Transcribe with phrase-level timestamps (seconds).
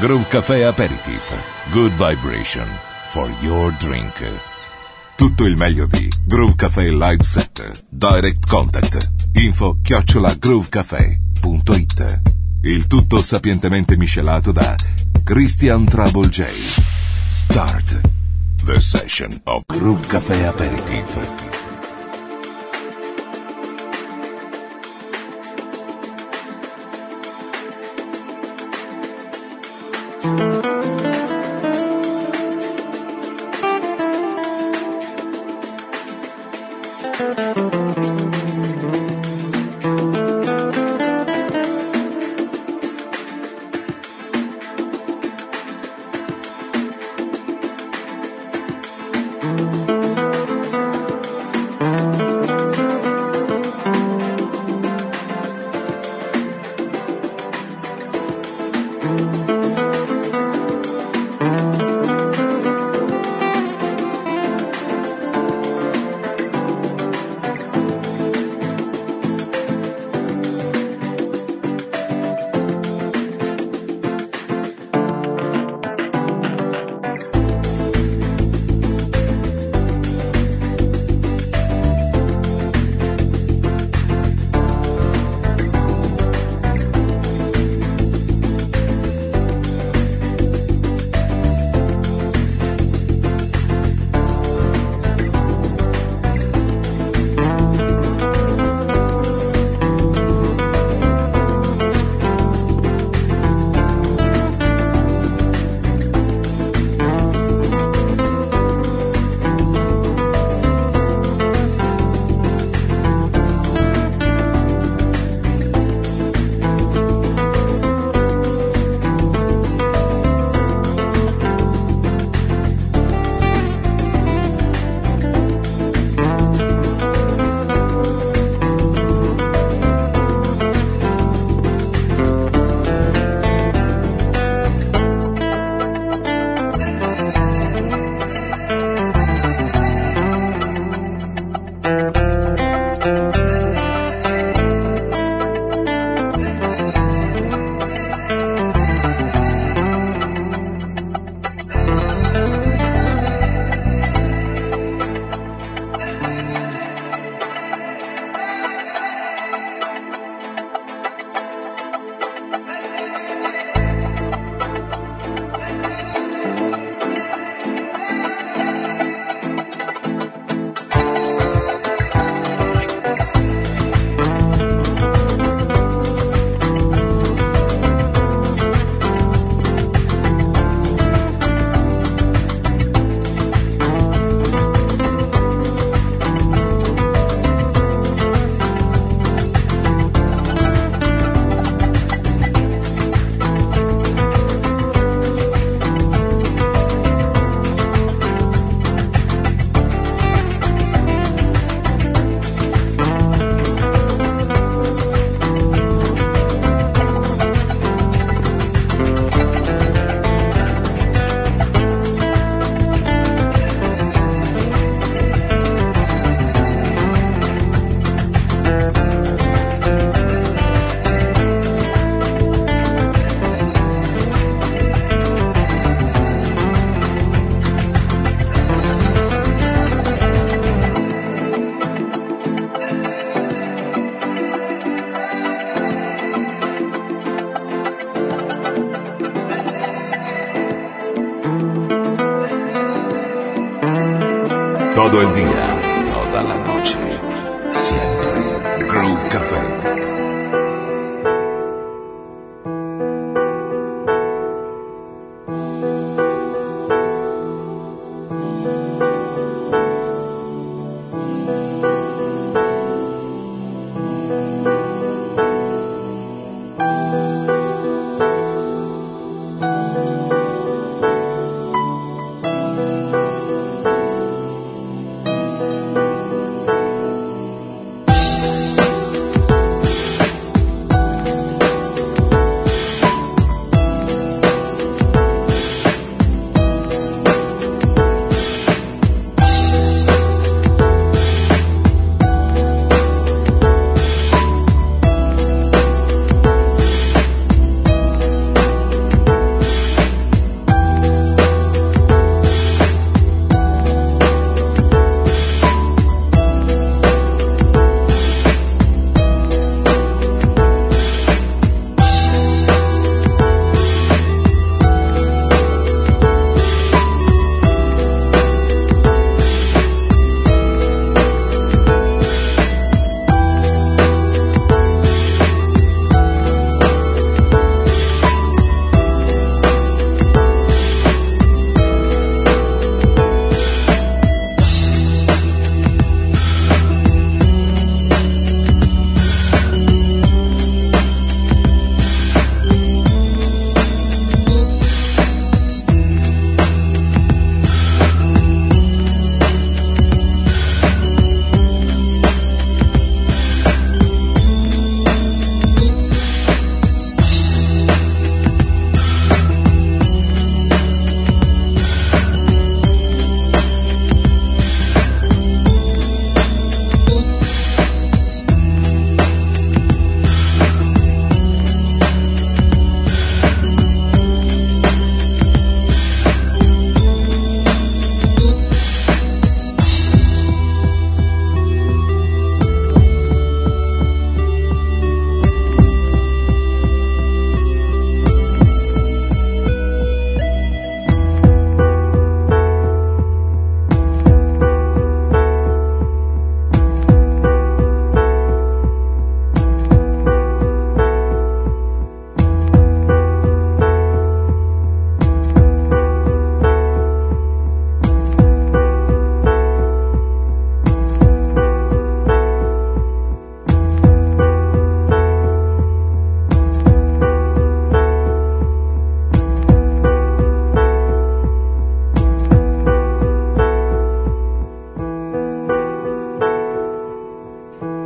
[0.00, 1.30] Groove Café Aperitif.
[1.70, 2.66] Good vibration
[3.06, 4.12] for your drink.
[5.16, 7.84] Tutto il meglio di Groove Café Live Set.
[7.88, 9.08] Direct Contact.
[9.34, 12.20] Info chiocciola groovecafé.it.
[12.62, 14.74] Il tutto sapientemente miscelato da
[15.22, 16.42] Christian Trouble J.
[17.28, 18.00] Start
[18.64, 21.53] the session of Groove Café Aperitif.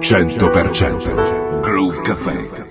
[0.08, 1.60] 100%.
[1.62, 2.67] Groove Cafe.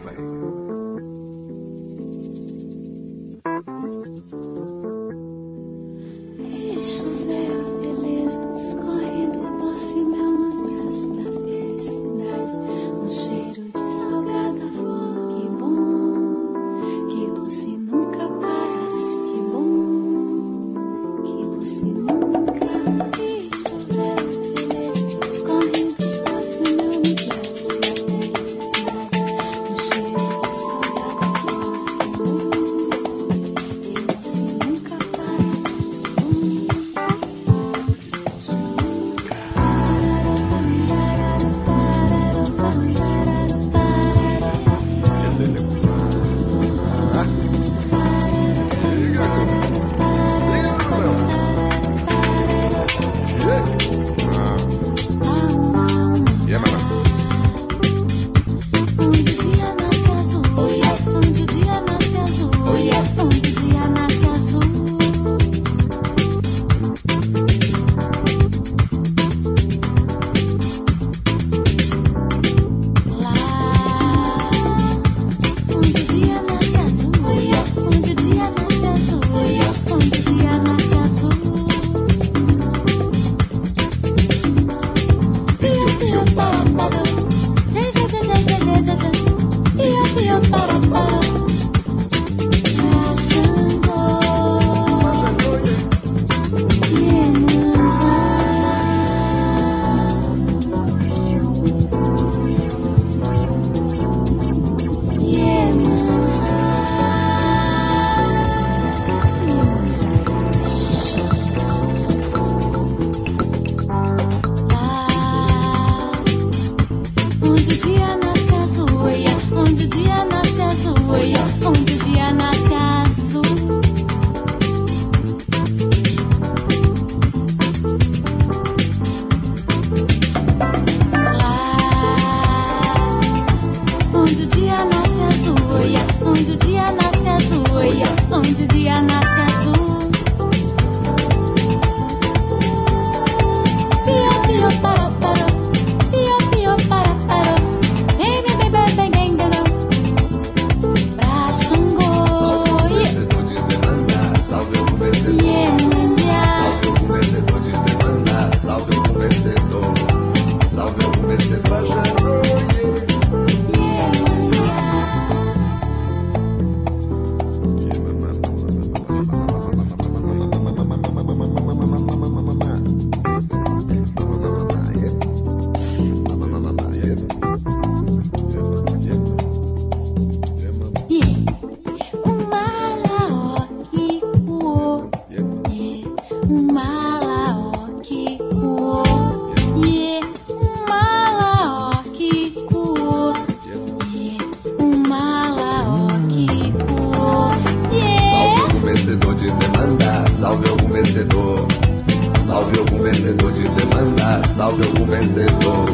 [204.57, 205.85] salve o vencedor.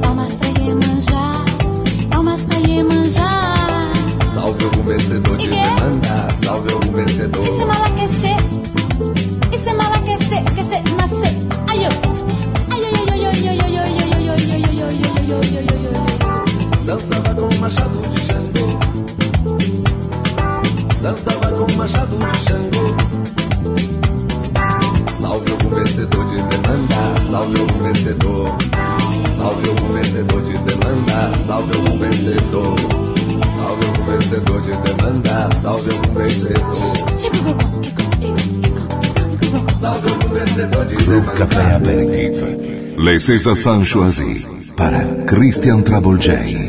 [0.00, 1.44] Palmas pra Iemanjá,
[2.08, 3.92] palmas pra Iemanjá.
[4.32, 7.44] Salve o vencedor de Demanda, salve o vencedor.
[7.44, 8.37] Que se malaquecer.
[30.18, 32.76] vencedor de demanda, salve o vencedor.
[33.56, 36.74] Salve o vencedor de demanda, salve o vencedor.
[39.80, 41.32] Salve algum vencedor de demanda.
[41.38, 42.42] Café Aperitif.
[42.96, 43.20] Le
[43.56, 44.46] Sancho Aziz
[44.76, 46.67] para Christian Travolgei.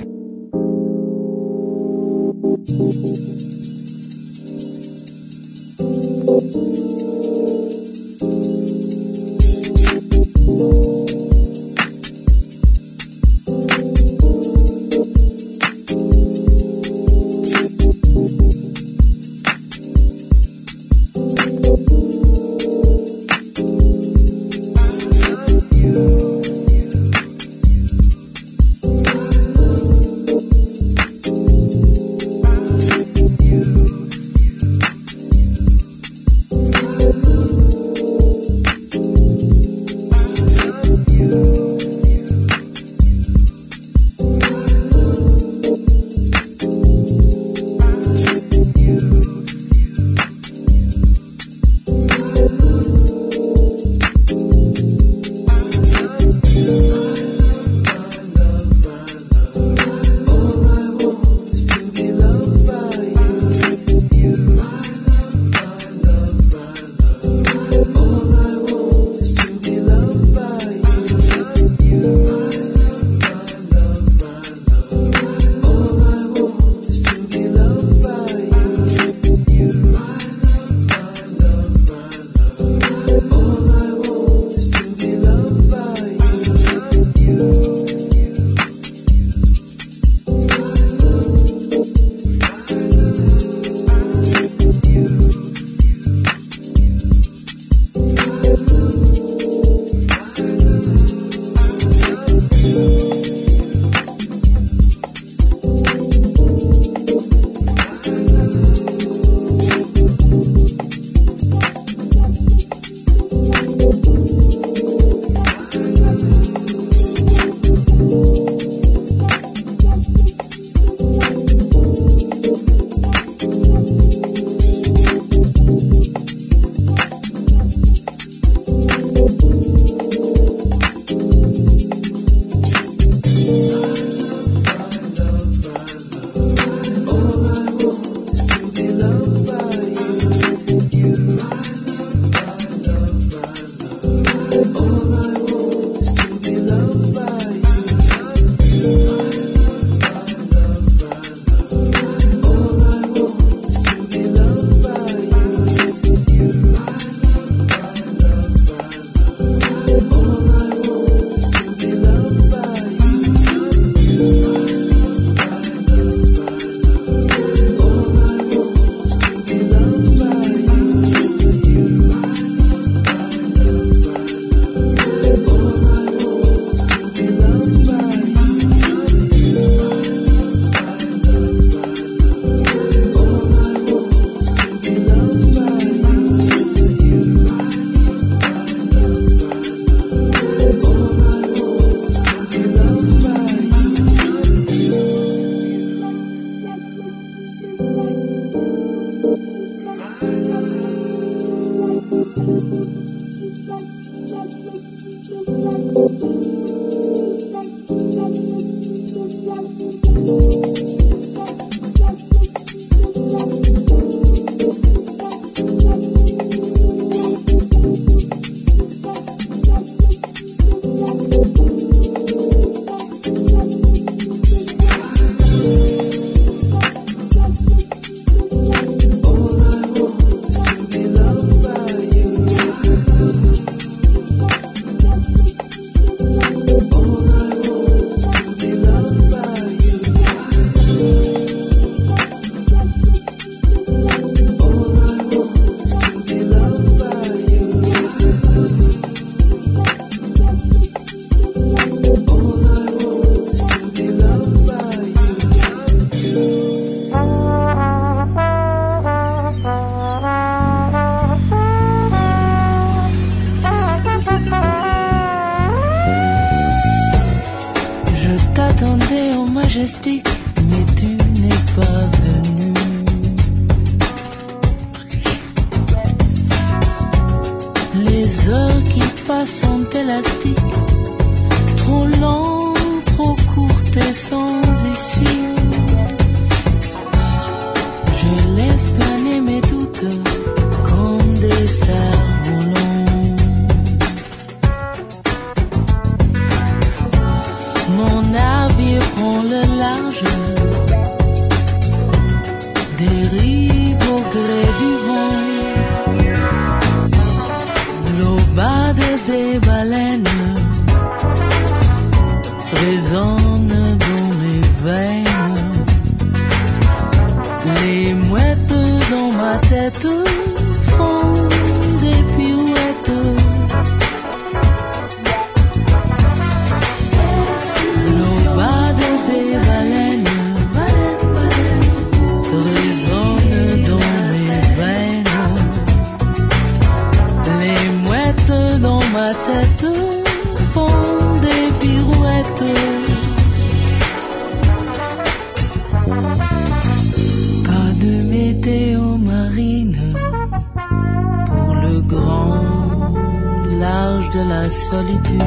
[354.27, 355.42] de la solitude.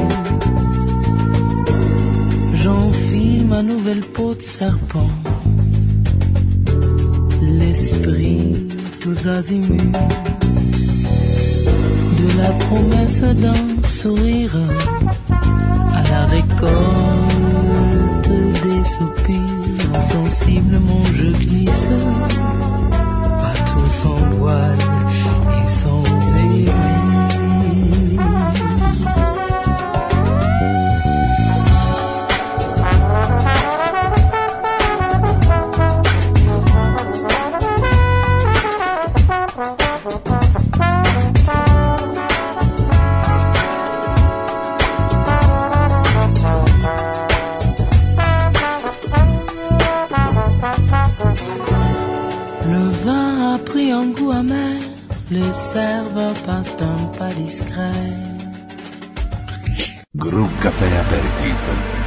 [2.53, 5.09] J'enfile ma nouvelle peau de serpent.
[7.41, 8.67] L'esprit
[8.99, 9.91] tous azimuts.
[12.19, 14.57] De la promesse d'un sourire
[15.93, 16.71] à la récolte
[18.63, 19.95] des soupirs.
[19.95, 21.89] Insensiblement je glisse,
[23.41, 24.79] bateau sans voile
[25.63, 26.03] et sans
[26.37, 27.32] aiguille.
[60.23, 62.02] Groove Café Aperitivo.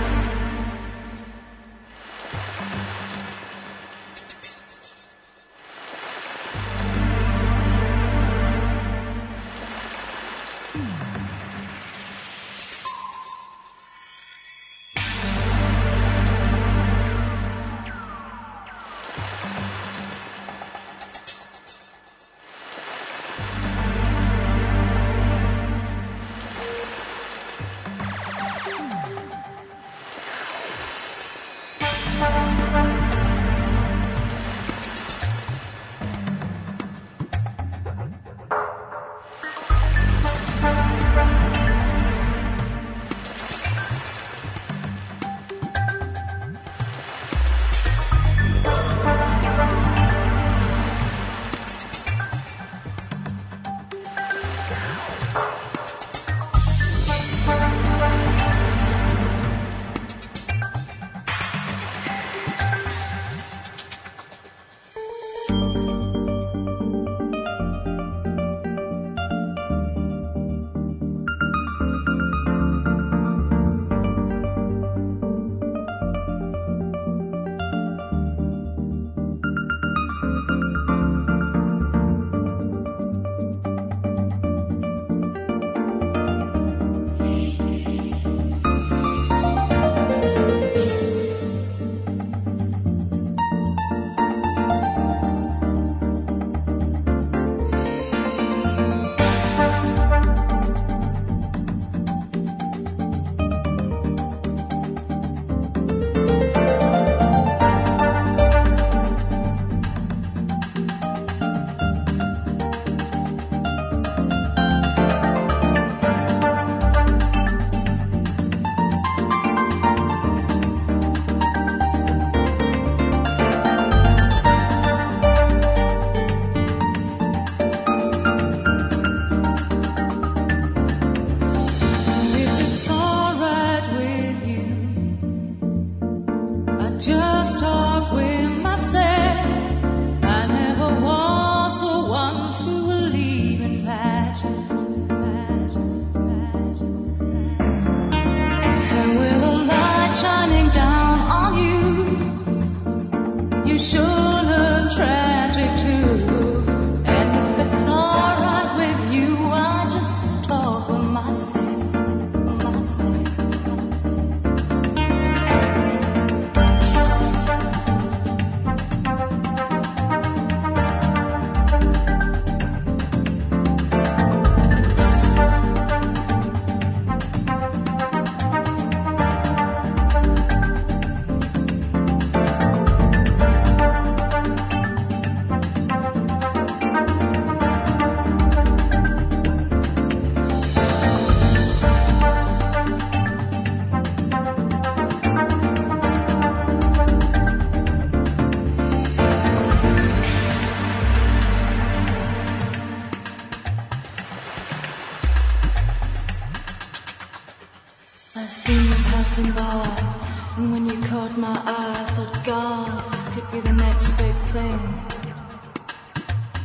[211.38, 214.81] my eye, I oh thought, God, this could be the next big thing.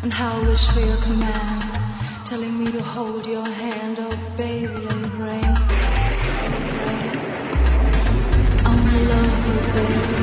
[0.04, 4.68] And how I wish for your command, telling me to hold your hand, oh baby,
[4.68, 5.54] let it rain.
[8.64, 10.20] I wanna love you, baby.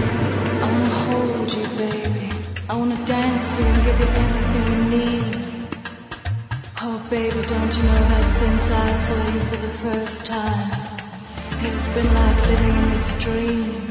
[0.63, 2.31] I wanna hold you, baby.
[2.71, 5.37] I wanna dance for you and give you everything you need.
[6.81, 10.71] Oh baby, don't you know that since I saw you for the first time,
[11.65, 13.88] it has been like living in this dream.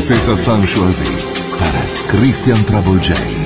[0.00, 1.04] César Sanchoisi
[1.58, 1.80] para
[2.10, 3.45] Christian Travolgei.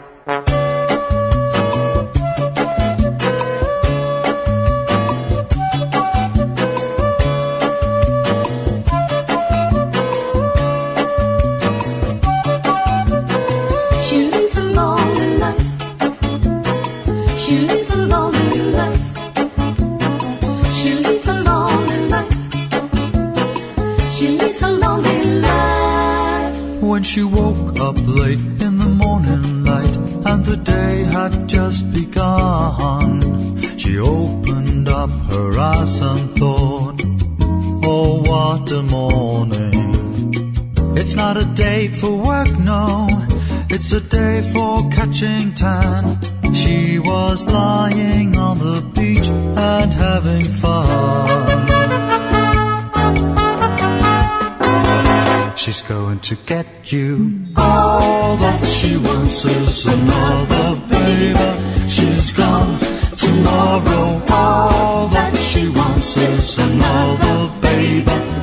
[56.31, 57.45] to get you.
[57.57, 61.89] All that she wants is another baby.
[61.89, 62.79] She's gone
[63.17, 64.23] tomorrow.
[64.29, 68.40] All that she wants is another baby.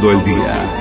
[0.00, 0.75] Todo el día,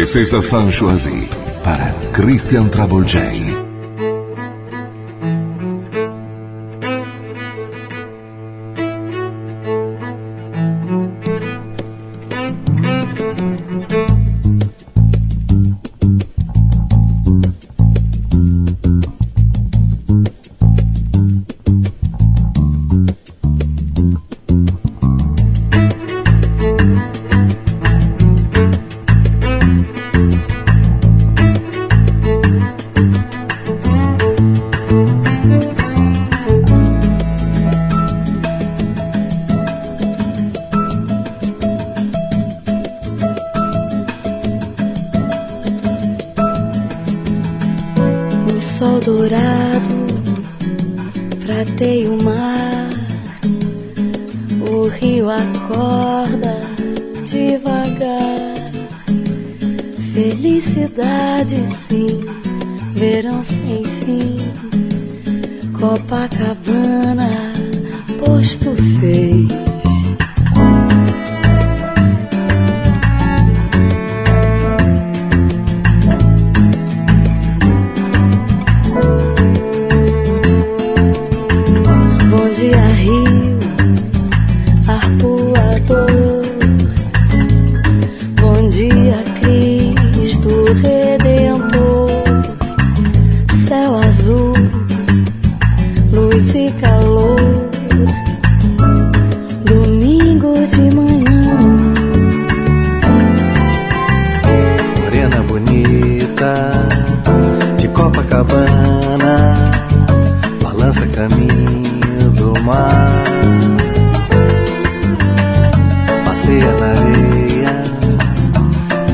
[0.00, 1.28] Princesa Sanchoisi
[1.62, 3.49] para Christian Travolgei.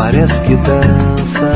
[0.06, 1.55] parece que dança.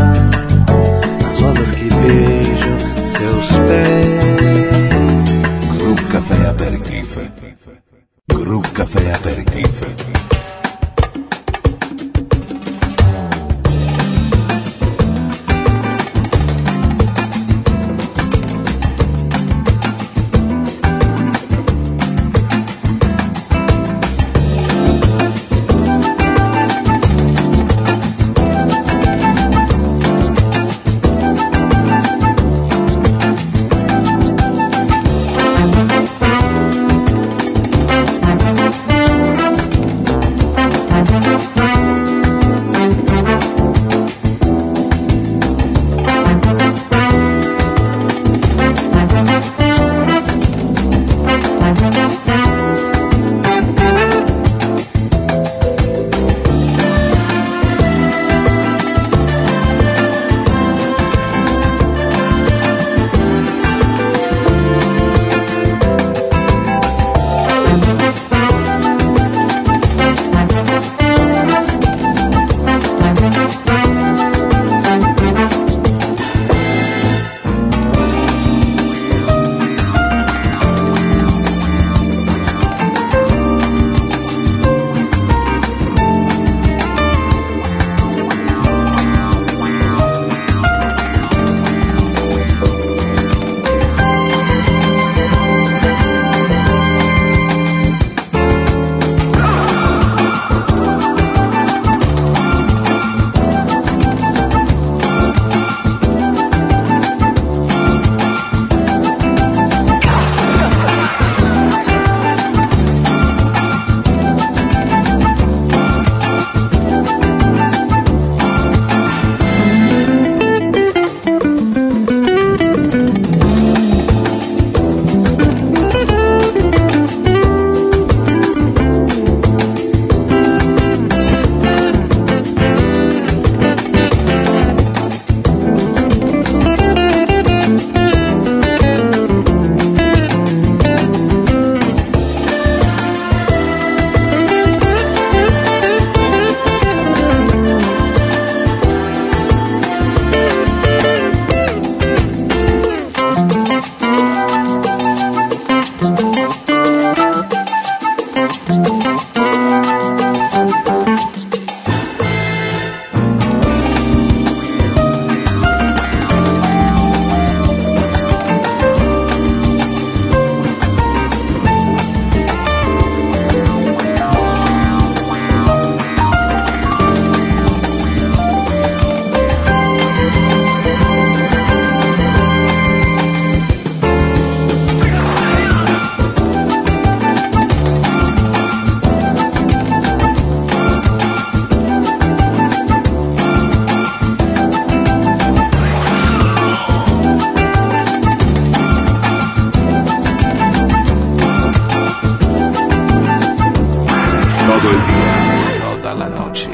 [204.83, 206.71] todo toda la noche,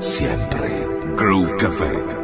[0.00, 0.88] siempre.
[1.16, 2.18] Groove Café.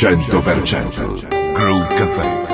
[0.00, 2.49] 100% Groove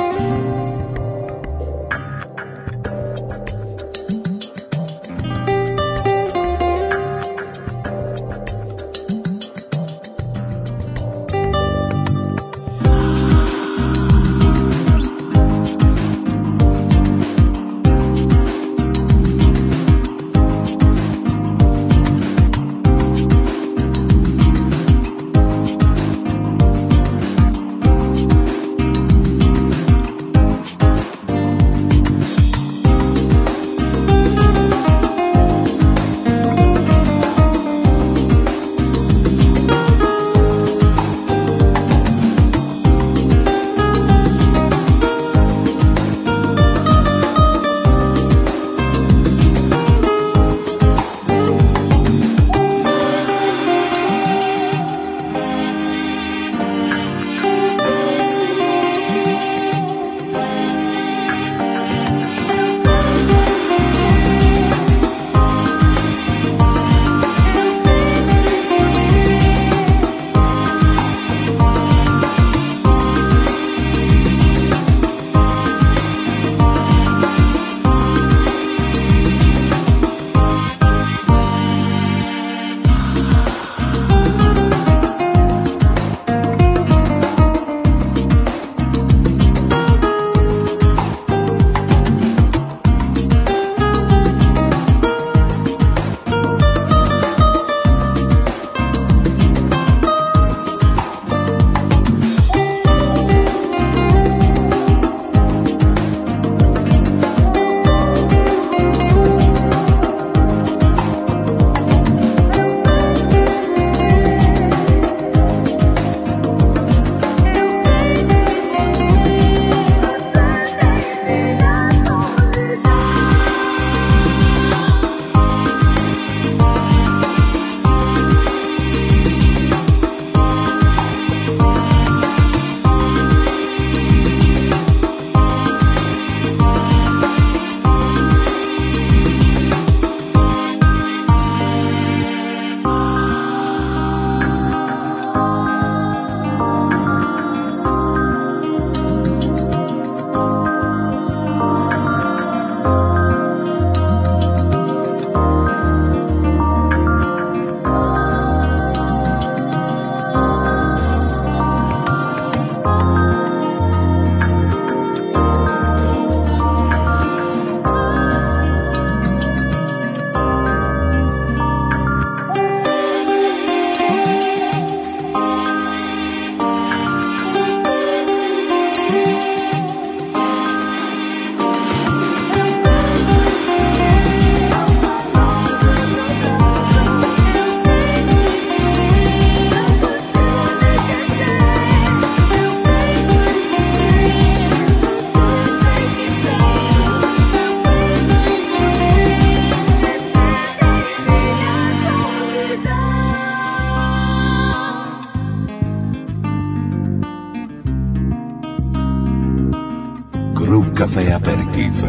[211.27, 212.05] e aperitif.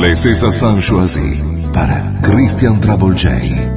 [0.00, 0.14] Le
[1.72, 3.71] para Christian Travolgei.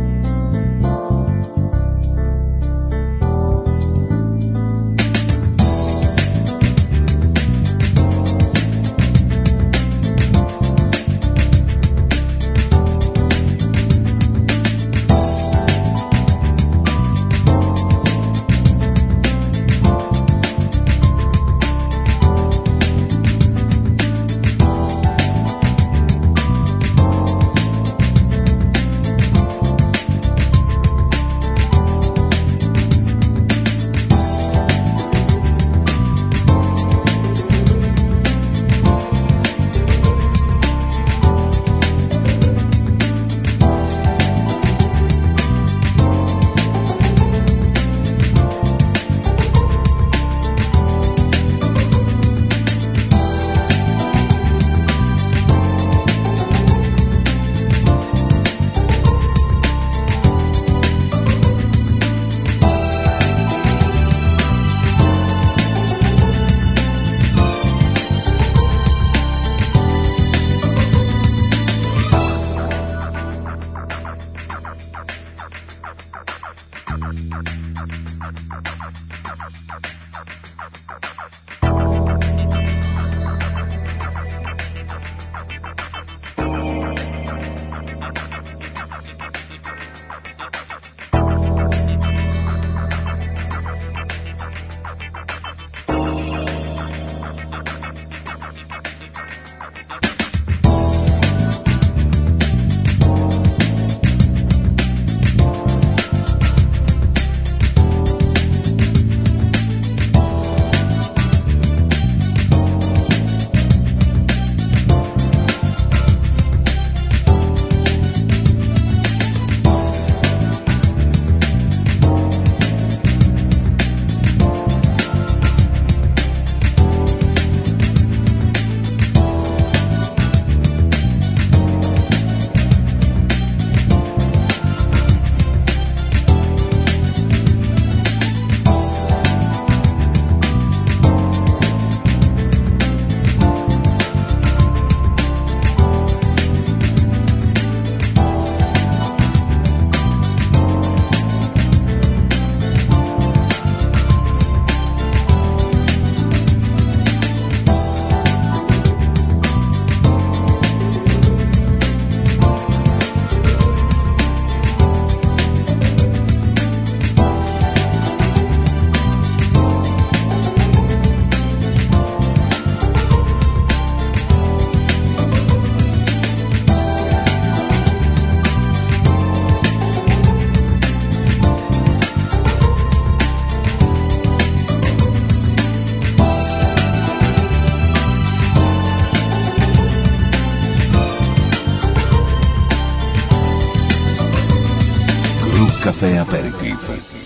[195.86, 197.25] Café Aperitivo.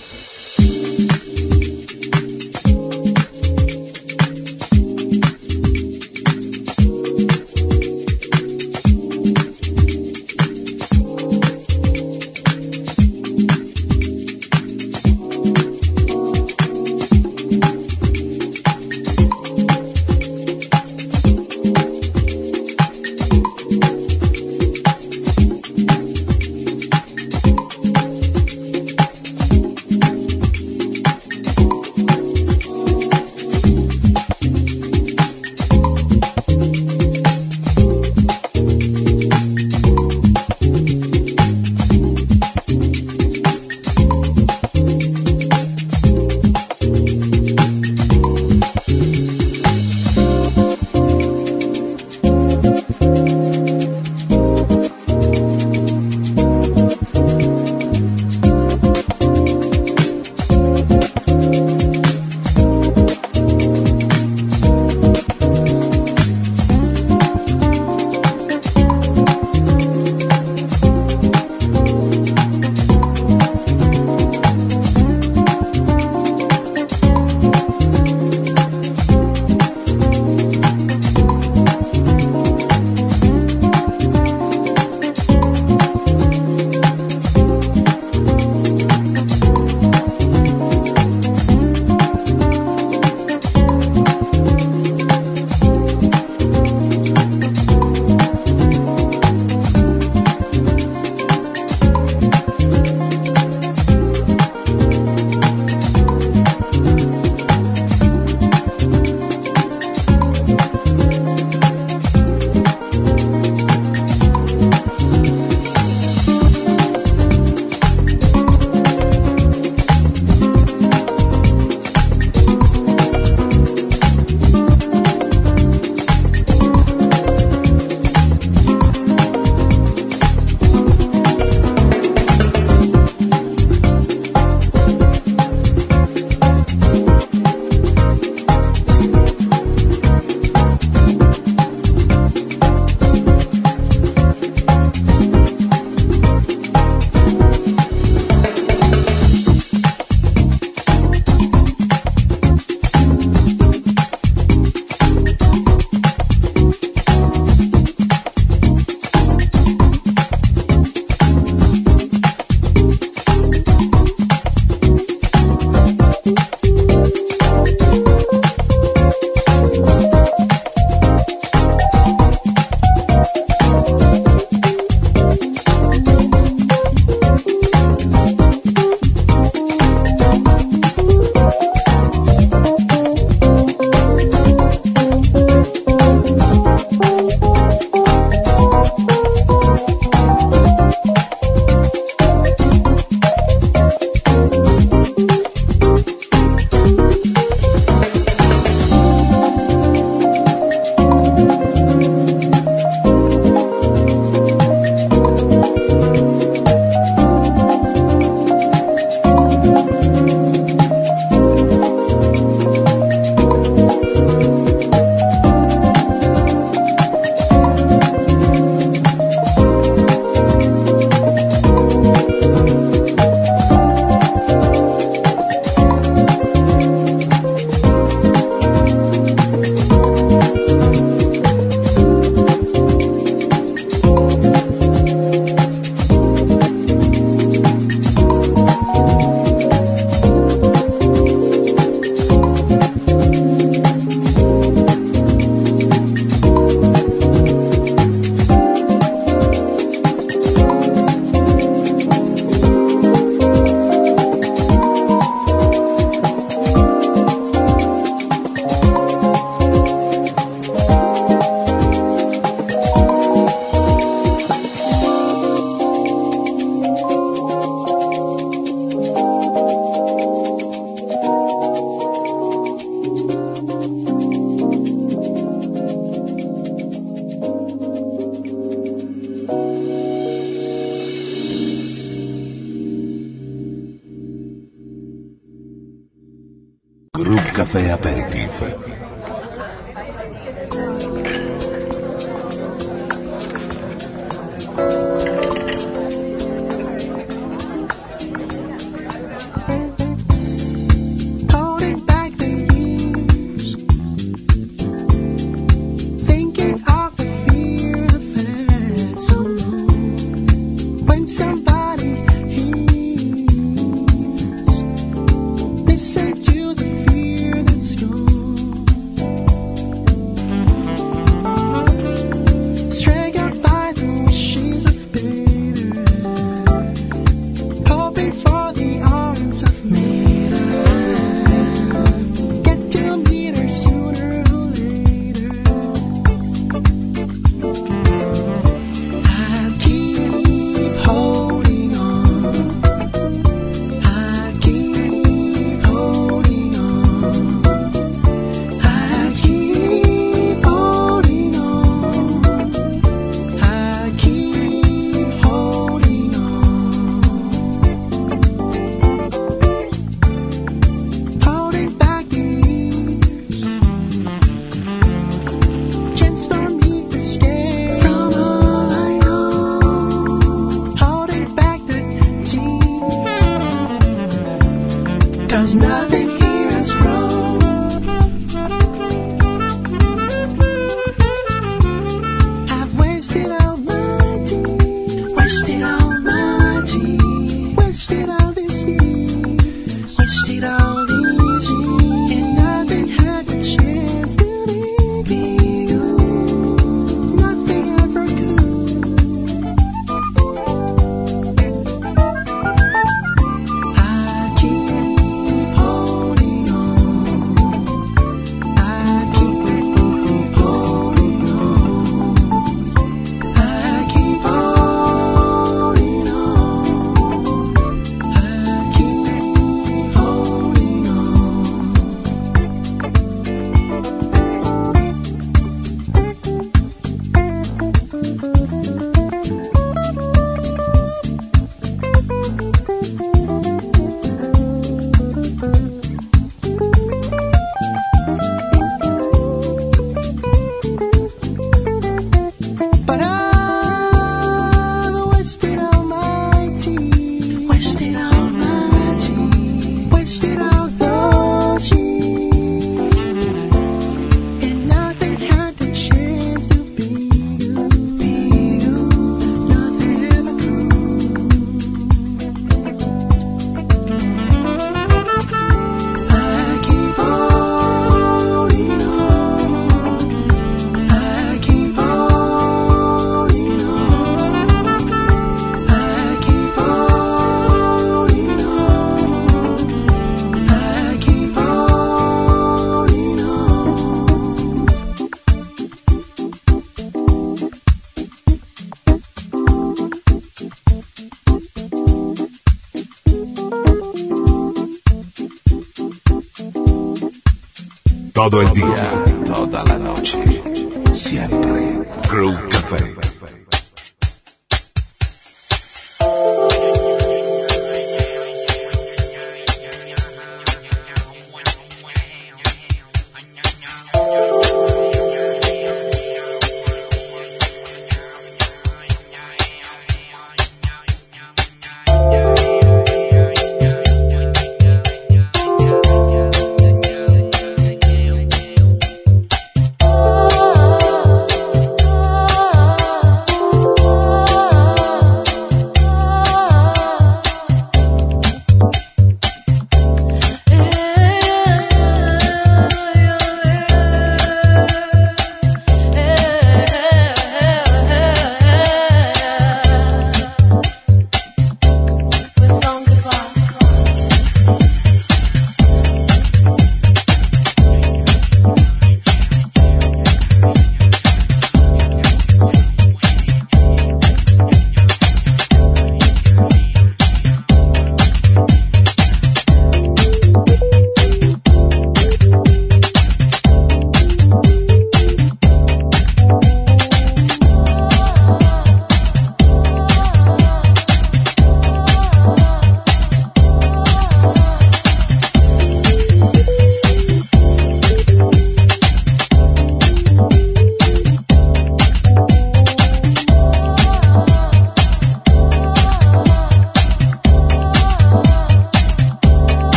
[498.49, 499.28] Todo dia.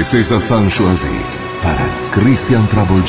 [0.00, 1.08] Princesa Sanchoisi
[1.62, 3.02] para Christian Trouble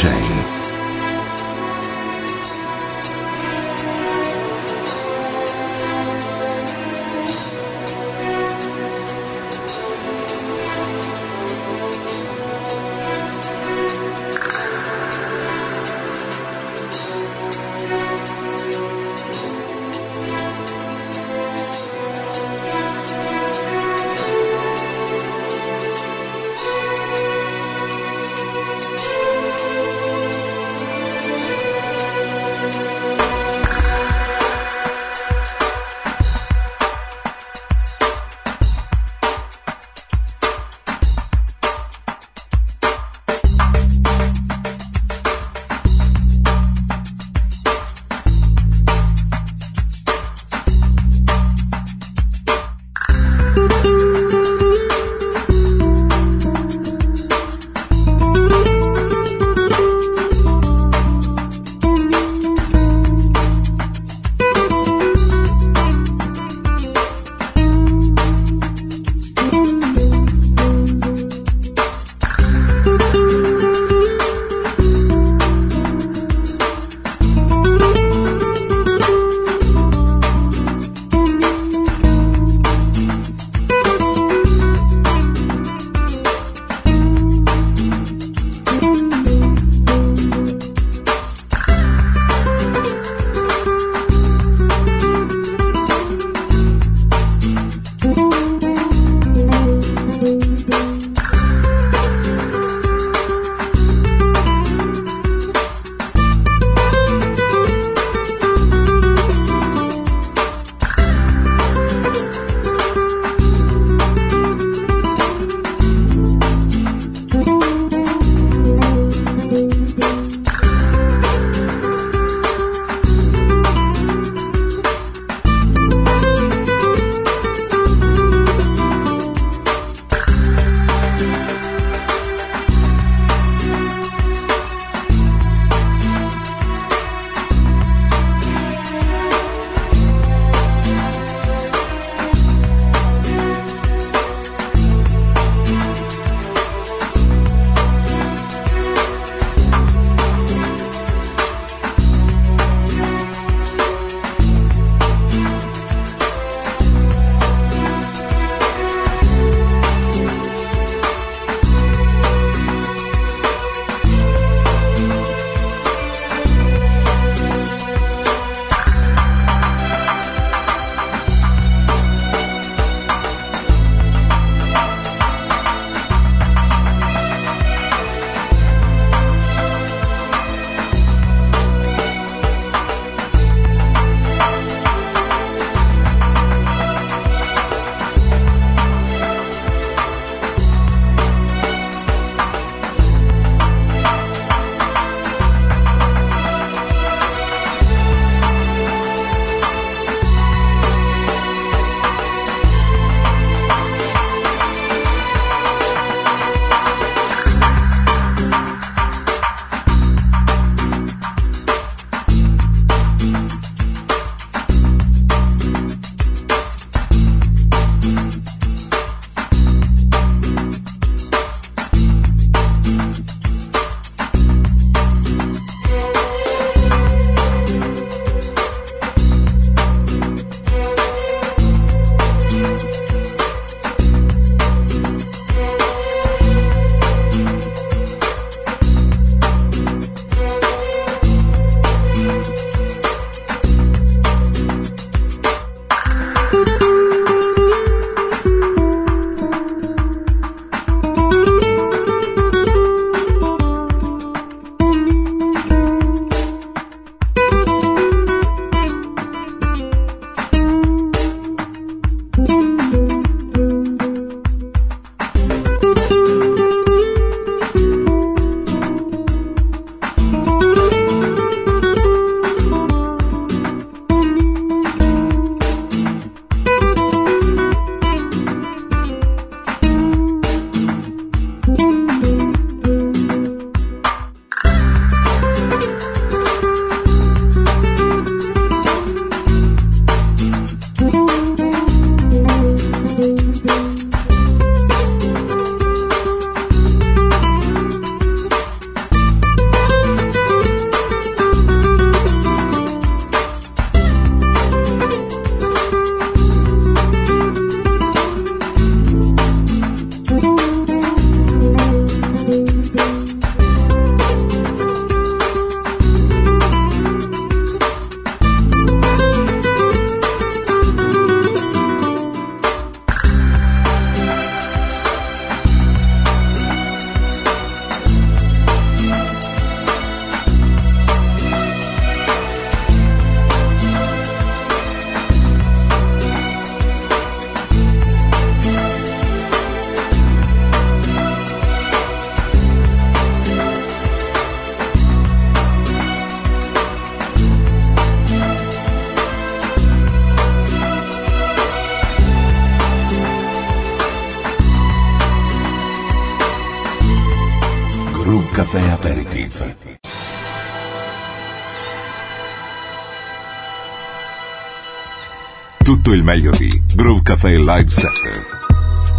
[366.21, 368.45] il meglio di Groove Café Live Set.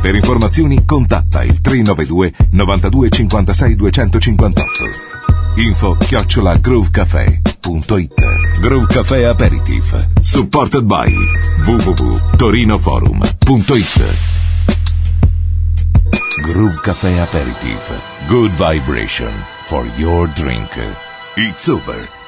[0.00, 4.70] Per informazioni contatta il 392 92 56 258.
[5.56, 10.08] Info chiocciola groovecafé.it Groove Café Aperitif.
[10.20, 11.12] Supported by
[11.66, 14.02] www.torinoforum.it
[16.40, 17.90] Groove Café Aperitif.
[18.28, 19.32] Good vibration
[19.64, 20.70] for your drink.
[21.36, 22.21] It's over.